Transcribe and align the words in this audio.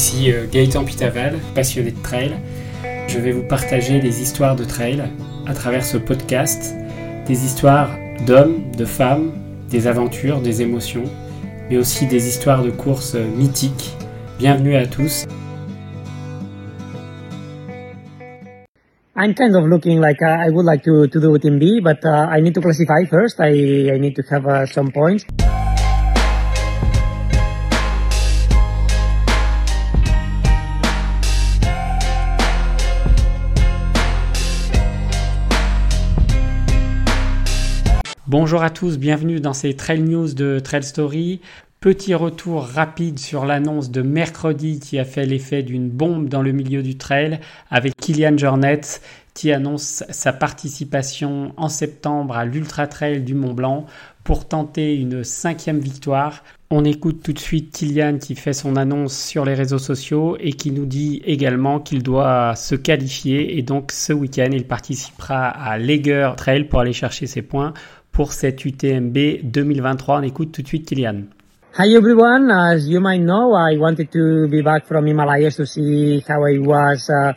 Ici 0.00 0.32
euh, 0.32 0.46
Gaëtan 0.50 0.86
Pitaval, 0.86 1.34
passionné 1.54 1.90
de 1.90 2.02
trail. 2.02 2.32
Je 3.06 3.18
vais 3.18 3.32
vous 3.32 3.42
partager 3.42 4.00
des 4.00 4.22
histoires 4.22 4.56
de 4.56 4.64
trail 4.64 5.02
à 5.46 5.52
travers 5.52 5.84
ce 5.84 5.98
podcast, 5.98 6.74
des 7.26 7.44
histoires 7.44 7.90
d'hommes, 8.26 8.62
de 8.78 8.86
femmes, 8.86 9.32
des 9.68 9.86
aventures, 9.86 10.40
des 10.40 10.62
émotions, 10.62 11.04
mais 11.68 11.76
aussi 11.76 12.06
des 12.06 12.28
histoires 12.28 12.62
de 12.64 12.70
courses 12.70 13.14
mythiques. 13.14 13.94
Bienvenue 14.38 14.74
à 14.74 14.86
tous. 14.86 15.26
I'm 19.14 19.34
kind 19.34 19.54
of 19.54 19.66
looking 19.66 20.00
like 20.00 20.22
uh, 20.22 20.46
I 20.46 20.48
would 20.48 20.64
like 20.64 20.82
to, 20.84 21.08
do 21.08 21.38
B, 21.58 21.82
but 21.82 22.02
uh, 22.06 22.26
I 22.34 22.40
need 22.40 22.54
to 22.54 22.62
classify 22.62 23.04
first. 23.04 23.38
I 23.38 23.98
need 23.98 24.16
to 24.16 24.22
have 24.30 24.46
uh, 24.46 24.64
some 24.64 24.90
points. 24.92 25.26
Bonjour 38.30 38.62
à 38.62 38.70
tous, 38.70 38.96
bienvenue 38.96 39.40
dans 39.40 39.52
ces 39.52 39.74
Trail 39.74 40.02
News 40.02 40.34
de 40.34 40.60
Trail 40.60 40.84
Story. 40.84 41.40
Petit 41.80 42.14
retour 42.14 42.62
rapide 42.62 43.18
sur 43.18 43.44
l'annonce 43.44 43.90
de 43.90 44.02
mercredi 44.02 44.78
qui 44.78 45.00
a 45.00 45.04
fait 45.04 45.26
l'effet 45.26 45.64
d'une 45.64 45.88
bombe 45.90 46.28
dans 46.28 46.40
le 46.40 46.52
milieu 46.52 46.84
du 46.84 46.96
trail 46.96 47.40
avec 47.70 47.96
Kylian 47.96 48.38
Jornet 48.38 48.82
qui 49.34 49.50
annonce 49.50 50.04
sa 50.10 50.32
participation 50.32 51.52
en 51.56 51.68
septembre 51.68 52.36
à 52.36 52.44
l'Ultra 52.44 52.86
Trail 52.86 53.22
du 53.22 53.34
Mont 53.34 53.52
Blanc 53.52 53.86
pour 54.22 54.46
tenter 54.46 54.94
une 54.94 55.24
cinquième 55.24 55.80
victoire. 55.80 56.44
On 56.70 56.84
écoute 56.84 57.24
tout 57.24 57.32
de 57.32 57.38
suite 57.40 57.72
Kylian 57.72 58.18
qui 58.18 58.36
fait 58.36 58.52
son 58.52 58.76
annonce 58.76 59.18
sur 59.18 59.44
les 59.44 59.54
réseaux 59.54 59.78
sociaux 59.78 60.36
et 60.38 60.52
qui 60.52 60.70
nous 60.70 60.86
dit 60.86 61.20
également 61.24 61.80
qu'il 61.80 62.04
doit 62.04 62.54
se 62.54 62.76
qualifier 62.76 63.58
et 63.58 63.62
donc 63.62 63.90
ce 63.90 64.12
week-end 64.12 64.50
il 64.52 64.68
participera 64.68 65.48
à 65.48 65.78
Lager 65.78 66.30
Trail 66.36 66.64
pour 66.64 66.78
aller 66.78 66.92
chercher 66.92 67.26
ses 67.26 67.42
points 67.42 67.74
pour 68.12 68.32
cette 68.32 68.64
UTMB 68.64 69.16
2023. 69.44 70.18
On 70.18 70.22
écoute 70.22 70.52
tout 70.52 70.62
de 70.62 70.66
suite 70.66 70.88
Kylian. 70.88 71.24
Hi 71.78 71.94
everyone, 71.94 72.50
as 72.50 72.88
you 72.88 73.00
might 73.00 73.20
know, 73.20 73.54
I 73.54 73.76
wanted 73.78 74.10
to 74.10 74.48
be 74.48 74.60
back 74.60 74.86
from 74.86 75.06
Himalayas 75.06 75.54
to 75.56 75.66
see 75.66 76.20
how 76.26 76.44
I 76.44 76.58
was 76.58 77.08
uh, 77.08 77.32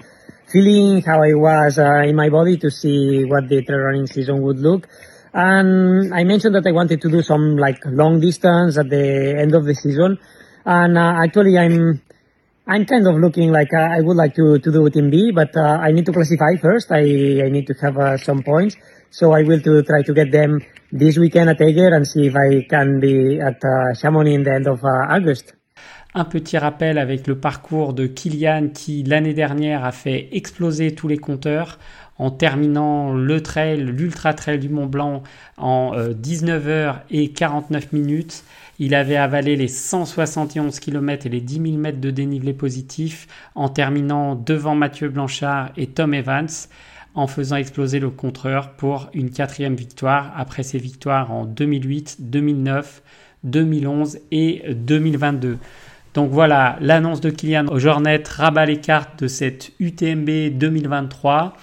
feeling, 0.51 1.03
how 1.03 1.21
I 1.21 1.33
was 1.35 1.77
uh, 1.77 2.01
in 2.07 2.15
my 2.15 2.29
body, 2.29 2.57
to 2.57 2.71
see 2.71 3.23
what 3.25 3.47
the 3.47 3.63
trail 3.63 3.79
running 3.79 4.07
season 4.07 4.41
would 4.41 4.57
look. 4.57 4.87
And 5.33 6.13
I 6.13 6.23
mentioned 6.23 6.55
that 6.55 6.65
I 6.65 6.71
wanted 6.71 7.01
to 7.01 7.09
do 7.09 7.21
some 7.21 7.57
like 7.57 7.79
long 7.85 8.19
distance 8.19 8.77
at 8.77 8.89
the 8.89 9.35
end 9.39 9.53
of 9.53 9.65
the 9.65 9.75
season. 9.75 10.17
And 10.65 10.97
uh, 10.97 11.23
actually 11.23 11.57
I'm 11.57 12.01
I'm 12.65 12.85
kind 12.85 13.05
of 13.07 13.15
looking 13.15 13.51
like 13.51 13.73
uh, 13.73 13.81
I 13.81 13.99
would 13.99 14.15
like 14.15 14.35
to, 14.35 14.57
to 14.57 14.71
do 14.71 14.85
it 14.85 14.95
in 14.95 15.09
B, 15.09 15.31
but 15.31 15.55
uh, 15.57 15.79
I 15.81 15.91
need 15.91 16.05
to 16.05 16.13
classify 16.13 16.55
first. 16.61 16.91
I, 16.91 17.43
I 17.43 17.49
need 17.49 17.67
to 17.67 17.73
have 17.81 17.97
uh, 17.97 18.17
some 18.17 18.41
points. 18.41 18.77
So 19.15 19.35
I 19.37 19.43
will 19.43 19.61
to 19.61 19.83
try 19.83 20.01
to 20.01 20.11
get 20.11 20.31
them 20.31 20.59
this 20.91 21.19
weekend 21.19 21.47
at 21.47 21.61
Eger 21.61 21.93
and 21.93 22.03
see 22.03 22.25
if 22.25 22.35
I 22.35 22.65
can 22.67 22.99
be 22.99 23.39
at 23.39 23.63
uh, 23.63 23.93
Chamonix 23.93 24.33
in 24.33 24.41
the 24.41 24.55
end 24.55 24.67
of 24.67 24.83
uh, 24.83 25.05
August. 25.07 25.55
Un 26.15 26.25
petit 26.25 26.57
rappel 26.57 26.97
avec 26.97 27.27
le 27.27 27.37
parcours 27.37 27.93
de 27.93 28.07
Kylian 28.07 28.69
qui 28.73 29.03
l'année 29.03 29.35
dernière 29.35 29.85
a 29.85 29.91
fait 29.91 30.29
exploser 30.31 30.95
tous 30.95 31.07
les 31.07 31.19
compteurs 31.19 31.77
en 32.17 32.31
terminant 32.31 33.13
le 33.13 33.41
trail, 33.41 33.83
l'ultra 33.83 34.33
trail 34.33 34.57
du 34.57 34.69
Mont 34.69 34.87
Blanc 34.87 35.21
en 35.57 35.91
19 36.11 36.63
euh, 36.65 36.89
h 36.89 36.95
et 37.11 37.29
49 37.29 37.93
minutes. 37.93 38.43
Il 38.79 38.95
avait 38.95 39.15
avalé 39.15 39.55
les 39.55 39.67
171 39.67 40.79
km 40.79 41.27
et 41.27 41.29
les 41.29 41.41
10 41.41 41.61
000 41.61 41.77
mètres 41.77 42.01
de 42.01 42.09
dénivelé 42.09 42.53
positif 42.53 43.27
en 43.53 43.69
terminant 43.69 44.33
devant 44.33 44.73
Mathieu 44.73 45.09
Blanchard 45.09 45.69
et 45.77 45.85
Tom 45.85 46.15
Evans 46.15 46.49
en 47.15 47.27
faisant 47.27 47.55
exploser 47.57 47.99
le 47.99 48.09
contreur 48.09 48.71
pour 48.71 49.09
une 49.13 49.29
quatrième 49.29 49.75
victoire 49.75 50.33
après 50.35 50.63
ses 50.63 50.79
victoires 50.79 51.31
en 51.31 51.45
2008, 51.45 52.17
2009, 52.19 53.03
2011 53.43 54.19
et 54.31 54.63
2022. 54.73 55.57
Donc 56.13 56.29
voilà, 56.31 56.77
l'annonce 56.79 57.21
de 57.21 57.29
Kylian 57.29 57.67
au 57.67 57.79
Jornet 57.79 58.23
rabat 58.27 58.65
les 58.65 58.79
cartes 58.79 59.23
de 59.23 59.27
cette 59.27 59.71
UTMB 59.79 60.57
2023 60.57 61.55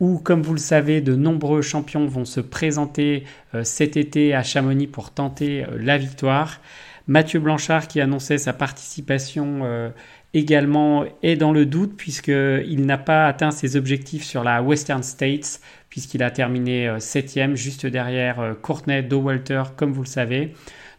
où, 0.00 0.18
comme 0.18 0.42
vous 0.42 0.52
le 0.52 0.58
savez, 0.58 1.00
de 1.00 1.14
nombreux 1.14 1.62
champions 1.62 2.06
vont 2.06 2.24
se 2.24 2.40
présenter 2.40 3.24
euh, 3.54 3.64
cet 3.64 3.96
été 3.96 4.34
à 4.34 4.42
Chamonix 4.42 4.86
pour 4.86 5.10
tenter 5.10 5.64
euh, 5.64 5.78
la 5.78 5.96
victoire. 5.96 6.60
Mathieu 7.06 7.38
Blanchard 7.38 7.86
qui 7.86 8.00
annonçait 8.00 8.38
sa 8.38 8.52
participation 8.52 9.60
euh, 9.62 9.90
également 10.34 11.04
est 11.22 11.36
dans 11.36 11.52
le 11.52 11.64
doute 11.64 11.96
puisqu'il 11.96 12.84
n'a 12.84 12.98
pas 12.98 13.26
atteint 13.26 13.52
ses 13.52 13.76
objectifs 13.76 14.24
sur 14.24 14.44
la 14.44 14.62
Western 14.62 15.02
States 15.02 15.60
puisqu'il 15.88 16.24
a 16.24 16.30
terminé 16.32 16.88
euh, 16.88 16.98
septième 16.98 17.54
juste 17.54 17.86
derrière 17.86 18.40
euh, 18.40 18.54
Courtney 18.54 19.02
Dowalter 19.04 19.62
comme 19.76 19.92
vous 19.92 20.02
le 20.02 20.08
savez. 20.08 20.52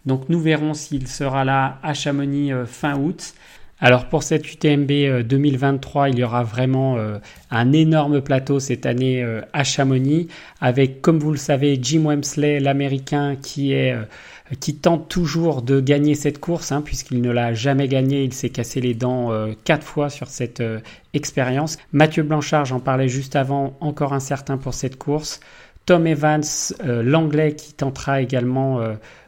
Donc 0.05 0.29
nous 0.29 0.39
verrons 0.39 0.73
s'il 0.73 1.07
sera 1.07 1.43
là 1.43 1.79
à 1.83 1.93
Chamonix 1.93 2.53
euh, 2.53 2.65
fin 2.65 2.97
août. 2.97 3.33
Alors 3.85 4.09
pour 4.09 4.23
cette 4.23 4.51
UTMB 4.51 5.27
2023, 5.27 6.09
il 6.09 6.17
y 6.17 6.23
aura 6.23 6.41
vraiment 6.41 6.97
un 7.51 7.71
énorme 7.71 8.19
plateau 8.19 8.59
cette 8.59 8.87
année 8.87 9.23
à 9.53 9.63
Chamonix 9.63 10.27
avec, 10.59 11.03
comme 11.03 11.19
vous 11.19 11.29
le 11.29 11.37
savez, 11.37 11.77
Jim 11.79 12.05
Wemsley, 12.05 12.59
l'Américain, 12.59 13.35
qui 13.35 13.73
est 13.73 13.95
qui 14.59 14.75
tente 14.75 15.09
toujours 15.09 15.61
de 15.61 15.79
gagner 15.79 16.15
cette 16.15 16.39
course, 16.39 16.71
hein, 16.71 16.81
puisqu'il 16.81 17.21
ne 17.21 17.31
l'a 17.31 17.53
jamais 17.53 17.87
gagnée. 17.87 18.23
Il 18.23 18.33
s'est 18.33 18.49
cassé 18.49 18.79
les 18.79 18.93
dents 18.93 19.31
euh, 19.31 19.53
quatre 19.63 19.85
fois 19.85 20.09
sur 20.09 20.27
cette 20.27 20.61
euh, 20.61 20.79
expérience. 21.13 21.77
Mathieu 21.93 22.23
Blanchard, 22.23 22.65
j'en 22.65 22.79
parlais 22.79 23.07
juste 23.07 23.35
avant, 23.35 23.75
encore 23.81 24.13
incertain 24.13 24.57
pour 24.57 24.73
cette 24.73 24.97
course. 24.97 25.39
Tom 25.85 26.05
Evans, 26.05 26.43
euh, 26.83 27.01
l'anglais, 27.01 27.55
qui 27.55 27.73
tentera 27.73 28.21
également 28.21 28.81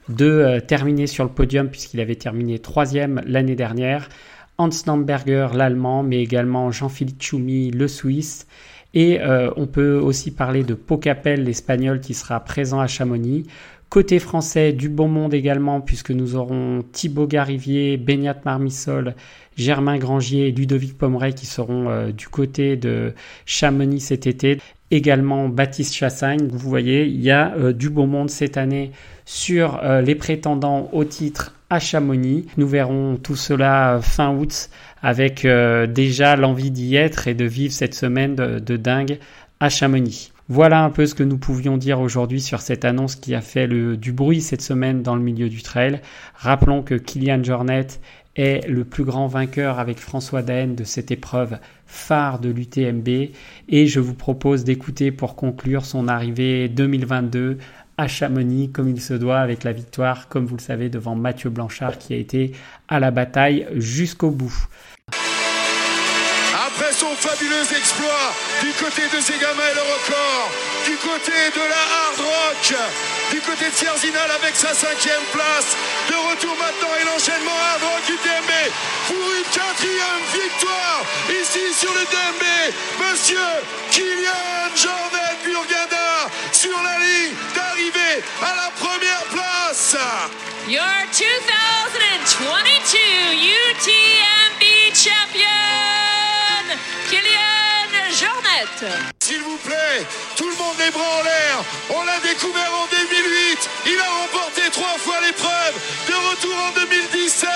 de 0.10 0.60
terminer 0.68 1.08
sur 1.08 1.24
le 1.24 1.30
podium, 1.30 1.70
puisqu'il 1.70 2.00
avait 2.00 2.16
terminé 2.16 2.60
troisième 2.60 3.22
l'année 3.26 3.56
dernière. 3.56 4.10
Hans 4.58 4.70
Lamberger, 4.86 5.50
l'allemand, 5.54 6.04
mais 6.04 6.22
également 6.22 6.72
Jean-Philippe 6.72 7.22
Choumi, 7.22 7.72
le 7.72 7.88
suisse. 7.88 8.48
Et 8.94 9.20
on 9.56 9.68
peut 9.68 10.00
aussi 10.00 10.32
parler 10.32 10.64
de 10.64 10.74
Pocapel, 10.74 11.44
l'espagnol, 11.44 12.00
qui 12.00 12.16
sera 12.16 12.40
présent 12.40 12.80
à 12.80 12.88
Chamonix. 12.88 13.46
Côté 13.90 14.20
français, 14.20 14.74
du 14.74 14.90
bon 14.90 15.08
monde 15.08 15.34
également, 15.34 15.80
puisque 15.80 16.12
nous 16.12 16.36
aurons 16.36 16.84
Thibaut 16.92 17.26
Garivier, 17.26 17.96
Beignat 17.96 18.36
Marmissol, 18.44 19.16
Germain 19.56 19.98
Grangier 19.98 20.50
et 20.50 20.52
Ludovic 20.52 20.98
Pomeray 20.98 21.34
qui 21.34 21.46
seront 21.46 21.90
euh, 21.90 22.12
du 22.12 22.28
côté 22.28 22.76
de 22.76 23.14
Chamonix 23.46 24.02
cet 24.02 24.28
été. 24.28 24.60
Également 24.92 25.50
Baptiste 25.50 25.94
Chassagne. 25.94 26.48
Vous 26.50 26.70
voyez, 26.70 27.06
il 27.06 27.22
y 27.22 27.32
a 27.32 27.54
euh, 27.56 27.74
du 27.74 27.90
bon 27.90 28.08
monde 28.08 28.30
cette 28.30 28.58
année 28.58 28.92
sur 29.26 29.80
euh, 29.84 30.02
les 30.02 30.16
prétendants 30.16 30.90
au 30.94 31.04
titre 31.04 31.54
à 31.70 31.80
Chamonix. 31.80 32.46
Nous 32.58 32.68
verrons 32.68 33.18
tout 33.18 33.36
cela 33.36 34.00
fin 34.02 34.34
août 34.34 34.70
avec 35.04 35.46
déjà 35.46 36.36
l'envie 36.36 36.72
d'y 36.72 36.96
être 36.96 37.28
et 37.28 37.36
de 37.36 37.46
vivre 37.46 37.74
cette 37.74 37.94
semaine 37.94 38.36
de 38.36 38.78
dingue 38.78 39.20
à 39.60 39.70
Chamonix. 39.70 40.32
Voilà 40.50 40.82
un 40.82 40.90
peu 40.90 41.06
ce 41.06 41.14
que 41.14 41.24
nous 41.24 41.38
pouvions 41.38 41.78
dire 41.78 42.00
aujourd'hui 42.00 42.40
sur 42.40 42.62
cette 42.62 42.86
annonce 42.86 43.18
qui 43.18 43.36
a 43.36 43.42
fait 43.42 43.68
du 43.68 44.14
bruit 44.14 44.40
cette 44.40 44.62
semaine 44.62 45.04
dans 45.04 45.16
le 45.16 45.22
milieu 45.22 45.50
du 45.50 45.62
trail. 45.62 46.00
Rappelons 46.36 46.84
que 46.84 46.96
Kylian 46.96 47.44
Jornet 47.44 47.88
est 48.38 48.68
le 48.68 48.86
plus 48.86 49.04
grand 49.04 49.28
vainqueur 49.28 49.80
avec 49.80 49.98
François 50.00 50.42
Daen 50.42 50.76
de 50.76 50.84
cette 50.84 51.12
épreuve 51.12 51.58
phare 51.86 52.40
de 52.40 52.50
l'UTMB 52.50 53.08
et 53.70 53.88
je 53.88 54.00
vous 54.00 54.14
propose 54.14 54.64
d'écouter 54.64 55.12
pour 55.12 55.36
conclure 55.36 55.86
son 55.86 56.08
arrivée 56.08 56.70
2022 56.70 57.58
à 57.98 58.08
Chamonix 58.08 58.72
comme 58.72 58.90
il 58.90 59.02
se 59.02 59.14
doit 59.16 59.40
avec 59.40 59.64
la 59.64 59.74
victoire 59.74 60.28
comme 60.30 60.46
vous 60.46 60.58
le 60.58 60.62
savez 60.62 60.90
devant 60.90 61.16
Mathieu 61.16 61.50
Blanchard 61.50 61.98
qui 61.98 62.14
a 62.14 62.18
été 62.18 62.52
à 62.88 63.00
la 63.00 63.12
bataille 63.12 63.68
jusqu'au 63.76 64.30
bout. 64.30 64.68
Après 66.80 66.94
son 66.94 67.16
fabuleux 67.16 67.66
exploit 67.76 68.36
du 68.62 68.72
côté 68.74 69.02
de 69.12 69.20
Zegama 69.20 69.64
et 69.72 69.74
le 69.74 69.82
record, 69.82 70.52
du 70.86 70.96
côté 70.98 71.32
de 71.32 71.60
la 71.60 71.84
hard 71.98 72.20
rock, 72.20 72.78
du 73.32 73.42
côté 73.42 73.66
de 73.66 73.76
Sierzinal 73.76 74.30
avec 74.30 74.56
sa 74.56 74.76
cinquième 74.76 75.26
place. 75.34 75.76
De 76.08 76.14
retour 76.30 76.56
maintenant 76.56 76.94
et 77.02 77.06
l'enchaînement 77.06 77.58
hard 77.58 77.82
rock 77.82 78.04
UTMB 78.08 78.52
pour 79.08 79.18
une 79.18 79.50
quatrième 79.50 80.22
victoire 80.32 81.02
ici 81.42 81.74
sur 81.74 81.92
le 81.94 82.06
DMB. 82.14 82.46
Monsieur 83.02 83.50
Kylian 83.90 84.70
Jordan 84.76 85.36
Burgada 85.44 86.30
sur 86.52 86.78
la 86.84 87.00
ligne 87.00 87.34
d'arrivée 87.56 88.22
à 88.44 88.54
la 88.56 88.70
première 88.78 89.24
place. 89.34 89.98
Your 90.68 90.84
2022 91.12 93.00
UTMB 93.34 94.94
champion. 94.94 95.77
S'il 99.20 99.42
vous 99.42 99.58
plaît, 99.58 100.06
tout 100.36 100.50
le 100.50 100.56
monde 100.56 100.76
les 100.80 100.92
bras 100.92 101.20
en 101.20 101.24
l'air. 101.24 101.64
On 101.90 102.04
l'a 102.04 102.20
découvert 102.20 102.72
en 102.74 102.86
2008. 102.88 103.70
Il 103.88 104.00
a 104.00 104.10
remporté 104.22 104.62
trois 104.72 104.98
fois 104.98 105.16
l'épreuve. 105.26 105.74
De 106.08 106.14
retour 106.14 106.56
en 106.56 106.72
2017 106.72 107.48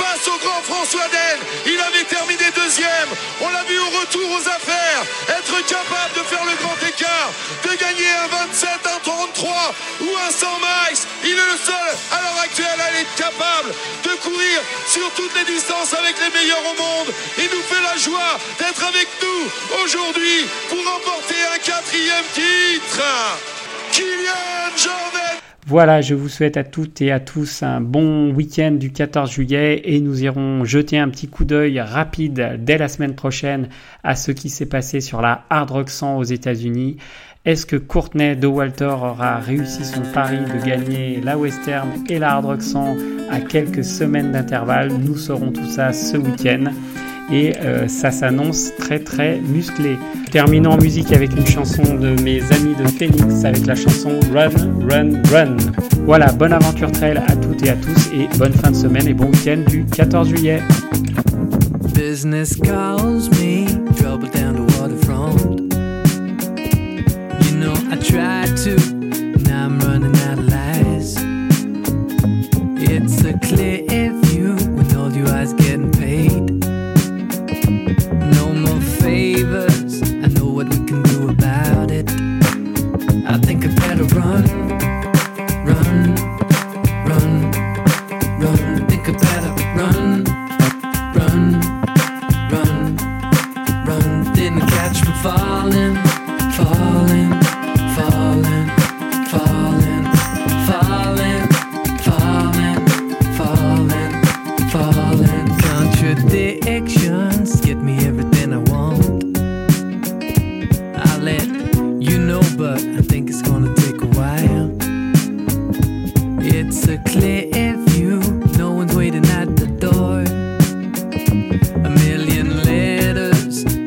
face 0.00 0.26
au 0.28 0.38
grand 0.38 0.62
François 0.62 1.08
Dell. 1.08 1.40
Il 1.66 1.78
avait 1.78 2.04
terminé 2.04 2.44
deuxième. 2.56 3.10
On 3.40 3.48
l'a 3.48 3.64
vu 3.64 3.78
au 3.78 3.90
retour 4.00 4.28
aux 4.32 4.46
affaires, 4.48 5.02
être 5.28 5.56
capable 5.66 6.12
de 6.16 6.24
faire 6.24 6.44
le 6.44 6.56
grand 6.62 6.78
écart, 6.88 7.30
de 7.64 7.72
gagner 7.76 8.10
un 8.24 8.28
27, 8.28 8.68
un 8.96 9.00
33 9.04 9.74
ou 10.00 10.08
un 10.16 10.30
100 10.30 10.46
miles. 10.58 11.02
Il 11.24 11.36
est 11.36 11.50
le 11.52 11.58
seul 11.60 11.90
à 12.12 12.22
l'heure 12.22 12.40
actuelle 12.42 12.80
à 12.80 13.00
être 13.00 13.14
capable 13.16 13.70
de 14.04 14.12
courir 14.24 14.58
sur 14.88 15.10
toutes 15.12 15.34
les 15.36 15.44
distances 15.44 15.92
avec 15.94 16.16
les 16.20 16.30
meilleurs 16.30 16.64
au 16.64 16.76
monde. 16.80 17.12
Il 17.38 17.48
nous 17.52 17.62
fait 17.62 17.82
la 17.82 17.96
joie 17.96 18.38
d'être 18.58 18.84
avec 18.84 19.08
nous 19.22 19.42
aujourd'hui 19.84 20.46
pour 20.68 20.78
remporter 20.78 21.40
un 21.54 21.58
quatrième 21.58 22.28
titre. 22.34 23.02
Kylian 23.92 24.76
Jordan 24.76 25.39
voilà, 25.70 26.00
je 26.00 26.16
vous 26.16 26.28
souhaite 26.28 26.56
à 26.56 26.64
toutes 26.64 27.00
et 27.00 27.12
à 27.12 27.20
tous 27.20 27.62
un 27.62 27.80
bon 27.80 28.34
week-end 28.34 28.72
du 28.72 28.90
14 28.90 29.30
juillet 29.30 29.80
et 29.84 30.00
nous 30.00 30.24
irons 30.24 30.64
jeter 30.64 30.98
un 30.98 31.08
petit 31.08 31.28
coup 31.28 31.44
d'œil 31.44 31.78
rapide 31.78 32.58
dès 32.58 32.76
la 32.76 32.88
semaine 32.88 33.14
prochaine 33.14 33.68
à 34.02 34.16
ce 34.16 34.32
qui 34.32 34.48
s'est 34.50 34.66
passé 34.66 35.00
sur 35.00 35.20
la 35.20 35.44
Hard 35.48 35.70
Rock 35.70 35.90
100 35.90 36.16
aux 36.16 36.24
États-Unis. 36.24 36.96
Est-ce 37.44 37.66
que 37.66 37.76
Courtney 37.76 38.34
de 38.34 38.48
Walter 38.48 38.86
aura 38.86 39.38
réussi 39.38 39.84
son 39.84 40.02
pari 40.12 40.38
de 40.38 40.66
gagner 40.66 41.20
la 41.20 41.38
Western 41.38 41.88
et 42.08 42.18
la 42.18 42.32
Hard 42.32 42.46
Rock 42.46 42.62
100 42.62 42.96
à 43.30 43.38
quelques 43.38 43.84
semaines 43.84 44.32
d'intervalle? 44.32 44.90
Nous 44.92 45.16
saurons 45.16 45.52
tout 45.52 45.70
ça 45.70 45.92
ce 45.92 46.16
week-end 46.16 46.64
et 47.32 47.54
euh, 47.58 47.88
ça 47.88 48.10
s'annonce 48.10 48.72
très 48.76 48.98
très 48.98 49.40
musclé. 49.40 49.96
Terminons 50.30 50.72
en 50.72 50.76
musique 50.78 51.12
avec 51.12 51.36
une 51.36 51.46
chanson 51.46 51.82
de 51.94 52.20
mes 52.22 52.40
amis 52.52 52.74
de 52.74 52.88
Phoenix 52.88 53.44
avec 53.44 53.66
la 53.66 53.74
chanson 53.74 54.20
Run, 54.32 54.50
Run, 54.88 55.22
Run. 55.32 55.56
Voilà, 56.04 56.32
bonne 56.32 56.52
aventure 56.52 56.90
trail 56.92 57.18
à 57.26 57.36
toutes 57.36 57.64
et 57.64 57.70
à 57.70 57.76
tous 57.76 58.10
et 58.12 58.28
bonne 58.38 58.52
fin 58.52 58.70
de 58.70 58.76
semaine 58.76 59.06
et 59.06 59.14
bon 59.14 59.26
week-end 59.26 59.62
du 59.68 59.84
14 59.84 60.28
juillet. 60.28 60.60
Business 61.94 62.56
trouble 63.96 64.30
down 64.30 64.54
the 64.54 64.78
waterfront. 64.78 65.60
You 67.44 67.56
know 67.58 67.74
I 67.90 67.96
tried 67.96 68.56
to, 68.64 68.99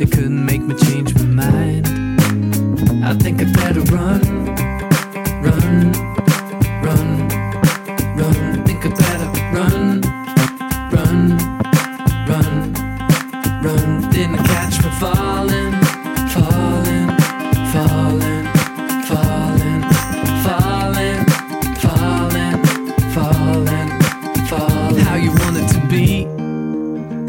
they 0.04 0.10
couldn't 0.10 0.46
make 0.46 0.62
me 0.62 0.76
change 0.76 1.16
my 1.16 1.24
mind. 1.24 1.88
I 3.06 3.14
think 3.14 3.42
I 3.42 3.46
better 3.46 3.82
run, 3.96 4.22
run, 5.42 5.92
run, 6.84 7.28
run. 8.18 8.64
Think 8.66 8.86
I 8.86 8.90
better 8.90 9.30
run, 9.56 10.02
run, 10.92 11.38
run, 12.28 12.74
run. 13.64 14.10
Didn't 14.12 14.44
catch 14.44 14.84
me 14.84 14.90
falling, 15.00 15.74
falling, 16.34 17.10
falling, 17.72 18.46
falling, 19.08 19.84
falling, 20.44 21.26
falling, 21.96 22.60
falling, 23.14 24.02
falling. 24.50 25.06
How 25.06 25.16
you 25.16 25.32
want 25.32 25.70
to 25.72 25.88
be? 25.88 26.28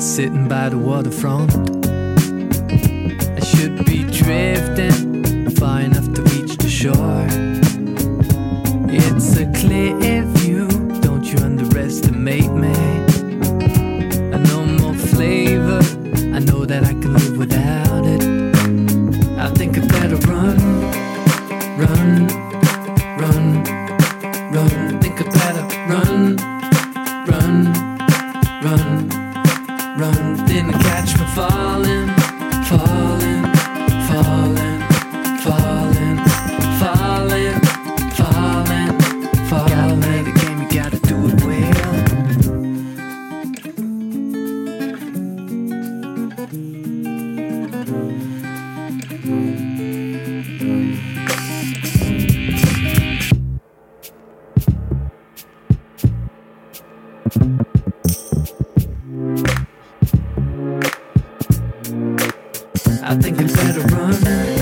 Sitting 0.00 0.49
by 0.49 0.70
the 0.70 0.79
waterfront. 0.79 1.74
Clear 9.64 10.25
view, 10.38 10.69
don't 11.00 11.25
you 11.25 11.38
underestimate 11.38 12.52
me. 12.52 12.75
I 14.34 14.38
know 14.49 14.66
more 14.66 14.94
flavor, 14.94 15.81
I 16.37 16.40
know 16.40 16.66
that 16.66 16.82
I 16.84 16.93
can 16.93 17.14
live 17.14 17.38
without 17.38 18.05
it. 18.05 18.22
I 19.38 19.49
think 19.58 19.78
I 19.78 19.87
better 19.87 20.19
run, 20.28 20.58
run, 21.82 22.28
run, 23.22 23.46
run. 24.55 25.00
Think 25.00 25.20
I 25.22 25.26
better 25.40 25.64
run, 25.93 26.37
I 63.06 63.15
think 63.17 63.39
I 63.39 63.44
better 63.44 63.81
run. 63.94 64.54